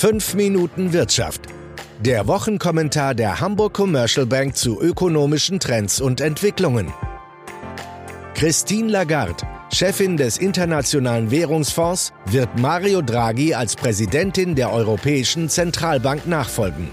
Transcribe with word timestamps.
5 0.00 0.32
Minuten 0.32 0.94
Wirtschaft. 0.94 1.42
Der 2.02 2.26
Wochenkommentar 2.26 3.14
der 3.14 3.38
Hamburg 3.38 3.74
Commercial 3.74 4.24
Bank 4.24 4.56
zu 4.56 4.80
ökonomischen 4.80 5.60
Trends 5.60 6.00
und 6.00 6.22
Entwicklungen. 6.22 6.90
Christine 8.32 8.90
Lagarde, 8.90 9.46
Chefin 9.70 10.16
des 10.16 10.38
Internationalen 10.38 11.30
Währungsfonds, 11.30 12.14
wird 12.24 12.58
Mario 12.58 13.02
Draghi 13.02 13.52
als 13.52 13.76
Präsidentin 13.76 14.54
der 14.54 14.72
Europäischen 14.72 15.50
Zentralbank 15.50 16.26
nachfolgen. 16.26 16.88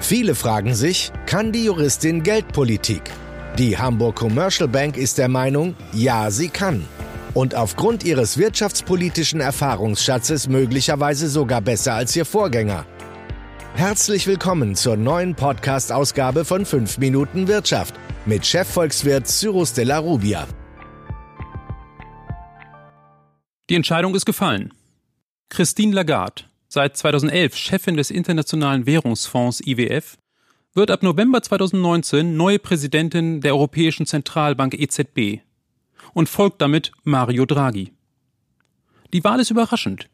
Viele 0.00 0.34
fragen 0.34 0.74
sich, 0.74 1.12
kann 1.24 1.50
die 1.50 1.64
Juristin 1.64 2.22
Geldpolitik? 2.22 3.04
Die 3.56 3.78
Hamburg 3.78 4.16
Commercial 4.16 4.68
Bank 4.68 4.98
ist 4.98 5.16
der 5.16 5.28
Meinung, 5.28 5.76
ja, 5.94 6.30
sie 6.30 6.50
kann 6.50 6.86
und 7.34 7.54
aufgrund 7.54 8.04
ihres 8.04 8.36
wirtschaftspolitischen 8.36 9.40
Erfahrungsschatzes 9.40 10.48
möglicherweise 10.48 11.28
sogar 11.28 11.60
besser 11.60 11.94
als 11.94 12.14
ihr 12.14 12.24
Vorgänger. 12.24 12.86
Herzlich 13.74 14.26
willkommen 14.26 14.74
zur 14.74 14.96
neuen 14.96 15.34
Podcast-Ausgabe 15.34 16.44
von 16.44 16.66
5 16.66 16.98
Minuten 16.98 17.48
Wirtschaft 17.48 17.94
mit 18.26 18.44
Chefvolkswirt 18.44 19.26
Cyrus 19.26 19.72
de 19.72 19.84
la 19.84 19.98
Rubia. 19.98 20.46
Die 23.70 23.76
Entscheidung 23.76 24.14
ist 24.14 24.26
gefallen. 24.26 24.74
Christine 25.48 25.94
Lagarde, 25.94 26.44
seit 26.68 26.96
2011 26.96 27.56
Chefin 27.56 27.96
des 27.96 28.10
Internationalen 28.10 28.84
Währungsfonds 28.84 29.60
IWF, 29.66 30.18
wird 30.74 30.90
ab 30.90 31.02
November 31.02 31.42
2019 31.42 32.36
neue 32.36 32.58
Präsidentin 32.58 33.40
der 33.40 33.54
Europäischen 33.54 34.04
Zentralbank 34.04 34.74
EZB 34.74 35.40
und 36.14 36.28
folgt 36.28 36.60
damit 36.60 36.92
Mario 37.04 37.46
Draghi. 37.46 37.92
Die 39.12 39.24
Wahl 39.24 39.40
ist 39.40 39.50
überraschend. 39.50 40.08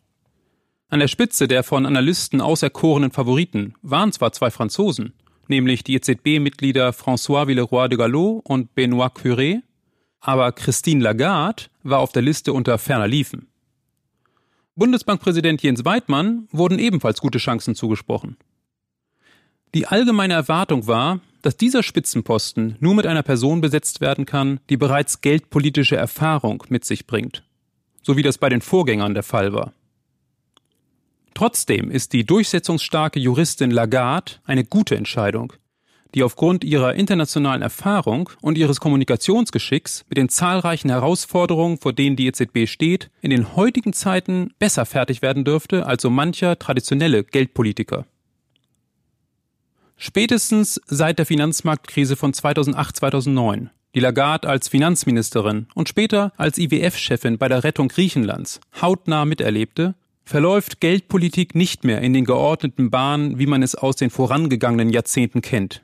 An 0.88 1.00
der 1.00 1.08
Spitze 1.08 1.48
der 1.48 1.62
von 1.62 1.86
Analysten 1.86 2.40
auserkorenen 2.40 3.10
Favoriten 3.10 3.74
waren 3.82 4.12
zwar 4.12 4.32
zwei 4.32 4.50
Franzosen, 4.50 5.12
nämlich 5.46 5.84
die 5.84 5.94
EZB-Mitglieder 5.94 6.90
François 6.90 7.46
Villeroy 7.46 7.88
de 7.88 7.98
Gallo 7.98 8.40
und 8.44 8.74
Benoît 8.74 9.14
Curé, 9.14 9.60
aber 10.20 10.52
Christine 10.52 11.02
Lagarde 11.02 11.64
war 11.82 12.00
auf 12.00 12.12
der 12.12 12.22
Liste 12.22 12.52
unter 12.52 12.78
ferner 12.78 13.06
Liefen. 13.06 13.48
Bundesbankpräsident 14.76 15.62
Jens 15.62 15.84
Weidmann 15.84 16.48
wurden 16.52 16.78
ebenfalls 16.78 17.20
gute 17.20 17.38
Chancen 17.38 17.74
zugesprochen. 17.74 18.36
Die 19.74 19.86
allgemeine 19.86 20.34
Erwartung 20.34 20.86
war, 20.86 21.20
dass 21.48 21.56
dieser 21.56 21.82
Spitzenposten 21.82 22.76
nur 22.78 22.94
mit 22.94 23.06
einer 23.06 23.22
Person 23.22 23.62
besetzt 23.62 24.02
werden 24.02 24.26
kann, 24.26 24.60
die 24.68 24.76
bereits 24.76 25.22
geldpolitische 25.22 25.96
Erfahrung 25.96 26.62
mit 26.68 26.84
sich 26.84 27.06
bringt, 27.06 27.42
so 28.02 28.18
wie 28.18 28.22
das 28.22 28.36
bei 28.36 28.50
den 28.50 28.60
Vorgängern 28.60 29.14
der 29.14 29.22
Fall 29.22 29.54
war. 29.54 29.72
Trotzdem 31.32 31.90
ist 31.90 32.12
die 32.12 32.26
durchsetzungsstarke 32.26 33.18
Juristin 33.18 33.70
Lagarde 33.70 34.32
eine 34.44 34.62
gute 34.62 34.94
Entscheidung, 34.94 35.54
die 36.14 36.22
aufgrund 36.22 36.64
ihrer 36.64 36.96
internationalen 36.96 37.62
Erfahrung 37.62 38.28
und 38.42 38.58
ihres 38.58 38.78
Kommunikationsgeschicks 38.78 40.04
mit 40.10 40.18
den 40.18 40.28
zahlreichen 40.28 40.90
Herausforderungen, 40.90 41.78
vor 41.78 41.94
denen 41.94 42.16
die 42.16 42.26
EZB 42.26 42.66
steht, 42.66 43.08
in 43.22 43.30
den 43.30 43.56
heutigen 43.56 43.94
Zeiten 43.94 44.52
besser 44.58 44.84
fertig 44.84 45.22
werden 45.22 45.46
dürfte 45.46 45.86
als 45.86 46.02
so 46.02 46.10
mancher 46.10 46.58
traditionelle 46.58 47.24
Geldpolitiker. 47.24 48.04
Spätestens 50.00 50.80
seit 50.86 51.18
der 51.18 51.26
Finanzmarktkrise 51.26 52.14
von 52.14 52.32
2008-2009, 52.32 53.66
die 53.96 54.00
Lagarde 54.00 54.48
als 54.48 54.68
Finanzministerin 54.68 55.66
und 55.74 55.88
später 55.88 56.32
als 56.36 56.56
IWF-Chefin 56.56 57.36
bei 57.36 57.48
der 57.48 57.64
Rettung 57.64 57.88
Griechenlands 57.88 58.60
hautnah 58.80 59.24
miterlebte, 59.24 59.96
verläuft 60.24 60.80
Geldpolitik 60.80 61.56
nicht 61.56 61.82
mehr 61.82 62.00
in 62.00 62.12
den 62.12 62.24
geordneten 62.24 62.90
Bahnen, 62.90 63.40
wie 63.40 63.46
man 63.46 63.64
es 63.64 63.74
aus 63.74 63.96
den 63.96 64.10
vorangegangenen 64.10 64.90
Jahrzehnten 64.90 65.42
kennt. 65.42 65.82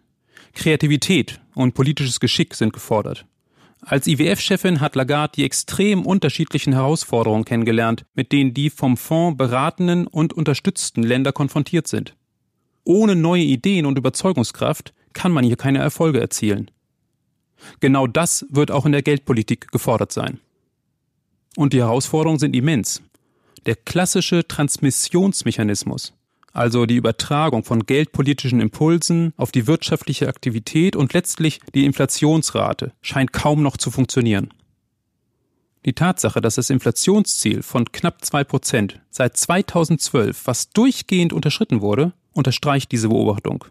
Kreativität 0.54 1.40
und 1.56 1.74
politisches 1.74 2.20
Geschick 2.20 2.54
sind 2.54 2.72
gefordert. 2.72 3.26
Als 3.80 4.06
IWF-Chefin 4.06 4.80
hat 4.80 4.94
Lagarde 4.94 5.32
die 5.36 5.44
extrem 5.44 6.06
unterschiedlichen 6.06 6.72
Herausforderungen 6.72 7.44
kennengelernt, 7.44 8.06
mit 8.14 8.30
denen 8.30 8.54
die 8.54 8.70
vom 8.70 8.96
Fonds 8.96 9.36
beratenen 9.36 10.06
und 10.06 10.32
unterstützten 10.32 11.02
Länder 11.02 11.32
konfrontiert 11.32 11.88
sind. 11.88 12.14
Ohne 12.84 13.16
neue 13.16 13.42
Ideen 13.42 13.86
und 13.86 13.98
Überzeugungskraft 13.98 14.92
kann 15.12 15.32
man 15.32 15.44
hier 15.44 15.56
keine 15.56 15.78
Erfolge 15.78 16.20
erzielen. 16.20 16.70
Genau 17.80 18.06
das 18.06 18.44
wird 18.50 18.70
auch 18.70 18.84
in 18.84 18.92
der 18.92 19.02
Geldpolitik 19.02 19.72
gefordert 19.72 20.12
sein. 20.12 20.40
Und 21.56 21.72
die 21.72 21.80
Herausforderungen 21.80 22.38
sind 22.38 22.54
immens. 22.54 23.02
Der 23.64 23.76
klassische 23.76 24.46
Transmissionsmechanismus, 24.46 26.12
also 26.52 26.84
die 26.84 26.96
Übertragung 26.96 27.64
von 27.64 27.86
geldpolitischen 27.86 28.60
Impulsen 28.60 29.32
auf 29.36 29.50
die 29.50 29.66
wirtschaftliche 29.66 30.28
Aktivität 30.28 30.94
und 30.94 31.14
letztlich 31.14 31.60
die 31.74 31.86
Inflationsrate, 31.86 32.92
scheint 33.00 33.32
kaum 33.32 33.62
noch 33.62 33.78
zu 33.78 33.90
funktionieren. 33.90 34.52
Die 35.84 35.94
Tatsache, 35.94 36.40
dass 36.40 36.54
das 36.54 36.70
Inflationsziel 36.70 37.62
von 37.62 37.90
knapp 37.92 38.24
zwei 38.24 38.44
Prozent 38.44 39.00
seit 39.10 39.36
2012 39.36 40.36
fast 40.36 40.76
durchgehend 40.76 41.32
unterschritten 41.32 41.80
wurde, 41.80 42.12
unterstreicht 42.34 42.92
diese 42.92 43.08
Beobachtung. 43.08 43.64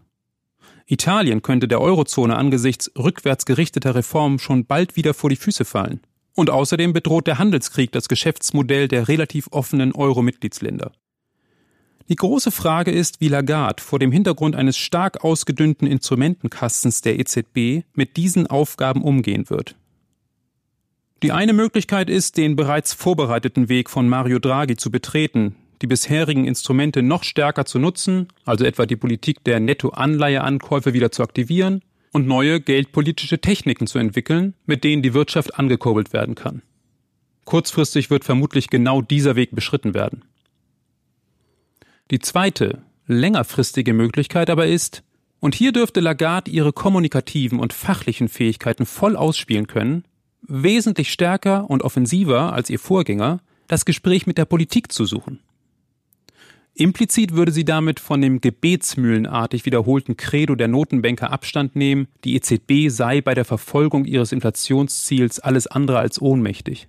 Italien 0.86 1.42
könnte 1.42 1.68
der 1.68 1.80
Eurozone 1.80 2.36
angesichts 2.36 2.90
rückwärts 2.98 3.46
gerichteter 3.46 3.94
Reformen 3.94 4.38
schon 4.38 4.66
bald 4.66 4.96
wieder 4.96 5.14
vor 5.14 5.30
die 5.30 5.36
Füße 5.36 5.64
fallen. 5.64 6.00
Und 6.34 6.50
außerdem 6.50 6.92
bedroht 6.92 7.26
der 7.26 7.38
Handelskrieg 7.38 7.92
das 7.92 8.08
Geschäftsmodell 8.08 8.88
der 8.88 9.08
relativ 9.08 9.46
offenen 9.50 9.92
Euro-Mitgliedsländer. 9.92 10.92
Die 12.08 12.16
große 12.16 12.50
Frage 12.50 12.90
ist, 12.90 13.20
wie 13.22 13.28
Lagarde 13.28 13.82
vor 13.82 13.98
dem 13.98 14.12
Hintergrund 14.12 14.56
eines 14.56 14.76
stark 14.76 15.24
ausgedünnten 15.24 15.86
Instrumentenkastens 15.86 17.00
der 17.00 17.18
EZB 17.18 17.86
mit 17.94 18.18
diesen 18.18 18.46
Aufgaben 18.46 19.02
umgehen 19.02 19.48
wird. 19.48 19.74
Die 21.22 21.32
eine 21.32 21.54
Möglichkeit 21.54 22.10
ist, 22.10 22.36
den 22.36 22.56
bereits 22.56 22.92
vorbereiteten 22.92 23.70
Weg 23.70 23.88
von 23.88 24.06
Mario 24.06 24.38
Draghi 24.38 24.76
zu 24.76 24.90
betreten, 24.90 25.56
die 25.82 25.86
bisherigen 25.86 26.44
Instrumente 26.44 27.02
noch 27.02 27.24
stärker 27.24 27.64
zu 27.64 27.78
nutzen, 27.78 28.28
also 28.44 28.64
etwa 28.64 28.86
die 28.86 28.96
Politik 28.96 29.44
der 29.44 29.60
Nettoanleiheankäufe 29.60 30.94
wieder 30.94 31.10
zu 31.10 31.22
aktivieren 31.22 31.82
und 32.12 32.26
neue 32.26 32.60
geldpolitische 32.60 33.40
Techniken 33.40 33.86
zu 33.86 33.98
entwickeln, 33.98 34.54
mit 34.66 34.84
denen 34.84 35.02
die 35.02 35.14
Wirtschaft 35.14 35.58
angekurbelt 35.58 36.12
werden 36.12 36.34
kann. 36.34 36.62
Kurzfristig 37.44 38.10
wird 38.10 38.24
vermutlich 38.24 38.70
genau 38.70 39.02
dieser 39.02 39.36
Weg 39.36 39.54
beschritten 39.54 39.94
werden. 39.94 40.24
Die 42.10 42.18
zweite, 42.18 42.82
längerfristige 43.06 43.92
Möglichkeit 43.92 44.50
aber 44.50 44.66
ist, 44.66 45.02
und 45.40 45.54
hier 45.54 45.72
dürfte 45.72 46.00
Lagarde 46.00 46.50
ihre 46.50 46.72
kommunikativen 46.72 47.58
und 47.58 47.74
fachlichen 47.74 48.28
Fähigkeiten 48.28 48.86
voll 48.86 49.14
ausspielen 49.14 49.66
können, 49.66 50.04
wesentlich 50.40 51.12
stärker 51.12 51.68
und 51.68 51.82
offensiver 51.82 52.54
als 52.54 52.70
ihr 52.70 52.78
Vorgänger 52.78 53.40
das 53.66 53.84
Gespräch 53.84 54.26
mit 54.26 54.38
der 54.38 54.44
Politik 54.46 54.92
zu 54.92 55.04
suchen. 55.04 55.40
Implizit 56.76 57.34
würde 57.34 57.52
sie 57.52 57.64
damit 57.64 58.00
von 58.00 58.20
dem 58.20 58.40
gebetsmühlenartig 58.40 59.64
wiederholten 59.64 60.16
Credo 60.16 60.56
der 60.56 60.66
Notenbanker 60.66 61.30
Abstand 61.30 61.76
nehmen, 61.76 62.08
die 62.24 62.34
EZB 62.34 62.88
sei 62.88 63.20
bei 63.20 63.34
der 63.34 63.44
Verfolgung 63.44 64.04
ihres 64.04 64.32
Inflationsziels 64.32 65.38
alles 65.38 65.68
andere 65.68 66.00
als 66.00 66.20
ohnmächtig. 66.20 66.88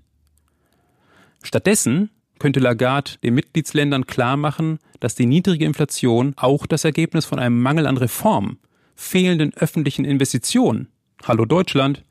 Stattdessen 1.44 2.09
könnte 2.40 2.59
Lagarde 2.59 3.12
den 3.24 3.35
Mitgliedsländern 3.35 4.07
klarmachen, 4.07 4.79
dass 5.00 5.13
die 5.13 5.28
niedrige 5.28 5.66
Inflation 5.66 6.34
auch 6.35 6.66
das 6.66 6.84
Ergebnis 6.84 7.25
von 7.25 7.38
einem 7.38 7.62
Mangel 7.62 7.85
an 7.85 7.97
Reformen, 7.97 8.57
fehlenden 8.95 9.53
öffentlichen 9.53 10.03
Investitionen, 10.03 10.88
Hallo 11.24 11.45
Deutschland, 11.45 12.03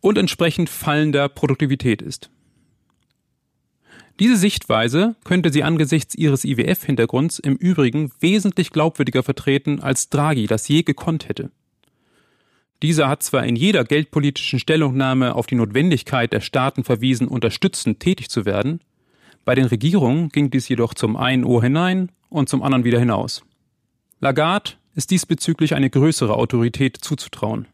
und 0.00 0.16
entsprechend 0.16 0.70
fallender 0.70 1.28
Produktivität 1.28 2.00
ist. 2.00 2.30
Diese 4.22 4.36
Sichtweise 4.36 5.16
könnte 5.24 5.50
sie 5.50 5.64
angesichts 5.64 6.14
ihres 6.14 6.44
IWF-Hintergrunds 6.44 7.40
im 7.40 7.56
Übrigen 7.56 8.12
wesentlich 8.20 8.70
glaubwürdiger 8.70 9.24
vertreten, 9.24 9.80
als 9.80 10.10
Draghi 10.10 10.46
das 10.46 10.68
je 10.68 10.84
gekonnt 10.84 11.28
hätte. 11.28 11.50
Dieser 12.82 13.08
hat 13.08 13.24
zwar 13.24 13.44
in 13.44 13.56
jeder 13.56 13.82
geldpolitischen 13.82 14.60
Stellungnahme 14.60 15.34
auf 15.34 15.48
die 15.48 15.56
Notwendigkeit 15.56 16.32
der 16.32 16.38
Staaten 16.38 16.84
verwiesen, 16.84 17.26
unterstützend 17.26 17.98
tätig 17.98 18.30
zu 18.30 18.44
werden, 18.44 18.78
bei 19.44 19.56
den 19.56 19.64
Regierungen 19.64 20.28
ging 20.28 20.52
dies 20.52 20.68
jedoch 20.68 20.94
zum 20.94 21.16
einen 21.16 21.42
Ohr 21.42 21.60
hinein 21.60 22.12
und 22.28 22.48
zum 22.48 22.62
anderen 22.62 22.84
wieder 22.84 23.00
hinaus. 23.00 23.42
Lagarde 24.20 24.74
ist 24.94 25.10
diesbezüglich 25.10 25.74
eine 25.74 25.90
größere 25.90 26.36
Autorität 26.36 26.96
zuzutrauen. 26.96 27.66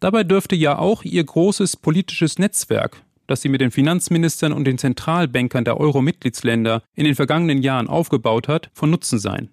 Dabei 0.00 0.22
dürfte 0.22 0.54
ja 0.54 0.76
auch 0.76 1.02
ihr 1.02 1.24
großes 1.24 1.78
politisches 1.78 2.38
Netzwerk 2.38 3.02
das 3.26 3.42
sie 3.42 3.48
mit 3.48 3.60
den 3.60 3.70
Finanzministern 3.70 4.52
und 4.52 4.64
den 4.64 4.78
Zentralbankern 4.78 5.64
der 5.64 5.78
Euro-Mitgliedsländer 5.78 6.82
in 6.94 7.04
den 7.04 7.14
vergangenen 7.14 7.62
Jahren 7.62 7.88
aufgebaut 7.88 8.48
hat, 8.48 8.70
von 8.74 8.90
Nutzen 8.90 9.18
sein. 9.18 9.50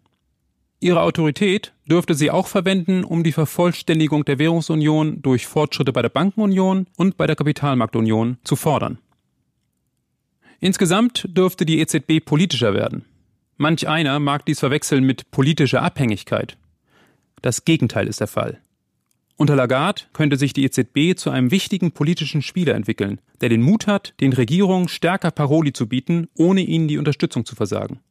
Ihre 0.82 1.02
Autorität 1.02 1.74
dürfte 1.90 2.14
sie 2.14 2.32
auch 2.32 2.48
verwenden, 2.48 3.04
um 3.04 3.24
die 3.24 3.34
Vervollständigung 3.34 4.24
der 4.24 4.40
Währungsunion 4.40 5.22
durch 5.22 5.46
Fortschritte 5.46 5.92
bei 5.92 6.02
der 6.02 6.10
Bankenunion 6.10 6.88
und 6.96 7.18
bei 7.18 7.28
der 7.28 7.36
Kapitalmarktunion 7.36 8.38
zu 8.44 8.56
fordern. 8.56 8.98
Insgesamt 10.62 11.28
dürfte 11.38 11.66
die 11.66 11.80
EZB 11.80 12.24
politischer 12.24 12.74
werden. 12.74 13.06
Manch 13.58 13.88
einer 13.90 14.20
mag 14.20 14.46
dies 14.46 14.60
verwechseln 14.60 15.04
mit 15.04 15.32
politischer 15.32 15.82
Abhängigkeit. 15.82 16.58
Das 17.42 17.66
Gegenteil 17.66 18.08
ist 18.08 18.22
der 18.22 18.28
Fall. 18.28 18.60
Unter 19.40 19.56
Lagarde 19.56 20.02
könnte 20.12 20.36
sich 20.36 20.52
die 20.52 20.66
EZB 20.66 21.18
zu 21.18 21.30
einem 21.30 21.50
wichtigen 21.50 21.94
politischen 21.94 22.42
Spieler 22.42 22.76
entwickeln, 22.76 23.22
der 23.40 23.48
den 23.48 23.62
Mut 23.62 23.88
hat, 23.88 24.14
den 24.20 24.34
Regierungen 24.34 24.90
stärker 24.90 25.32
Paroli 25.32 25.72
zu 25.72 25.88
bieten, 25.88 26.28
ohne 26.38 26.60
ihnen 26.60 26.90
die 26.90 26.98
Unterstützung 26.98 27.46
zu 27.46 27.56
versagen. 27.56 28.02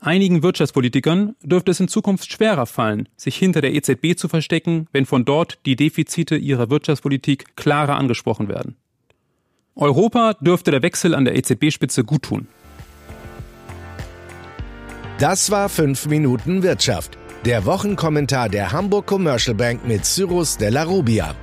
Einigen 0.00 0.42
Wirtschaftspolitikern 0.42 1.34
dürfte 1.42 1.70
es 1.70 1.80
in 1.80 1.88
Zukunft 1.88 2.30
schwerer 2.30 2.66
fallen, 2.66 3.08
sich 3.16 3.36
hinter 3.36 3.62
der 3.62 3.72
EZB 3.72 4.18
zu 4.18 4.28
verstecken, 4.28 4.86
wenn 4.92 5.06
von 5.06 5.24
dort 5.24 5.60
die 5.64 5.76
Defizite 5.76 6.36
ihrer 6.36 6.68
Wirtschaftspolitik 6.68 7.56
klarer 7.56 7.96
angesprochen 7.96 8.48
werden. 8.48 8.76
Europa 9.74 10.34
dürfte 10.42 10.72
der 10.72 10.82
Wechsel 10.82 11.14
an 11.14 11.24
der 11.24 11.36
EZB-Spitze 11.36 12.04
guttun. 12.04 12.48
Das 15.18 15.50
war 15.50 15.70
5 15.70 16.06
Minuten 16.08 16.62
Wirtschaft. 16.62 17.16
Der 17.46 17.64
Wochenkommentar 17.64 18.50
der 18.50 18.70
Hamburg 18.70 19.06
Commercial 19.06 19.54
Bank 19.54 19.88
mit 19.88 20.04
Cyrus 20.04 20.58
Della 20.58 20.82
Rubia. 20.84 21.34